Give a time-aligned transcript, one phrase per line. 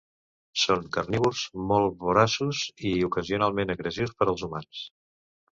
[0.61, 1.41] Són carnívors
[1.73, 2.63] molt voraços
[2.93, 4.83] i, ocasionalment, agressius per als humans.